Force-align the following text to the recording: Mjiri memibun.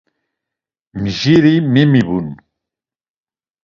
Mjiri 1.01 1.53
memibun. 1.73 2.27